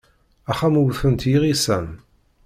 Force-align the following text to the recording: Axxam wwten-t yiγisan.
Axxam 0.51 0.75
wwten-t 0.83 1.21
yiγisan. 1.31 1.87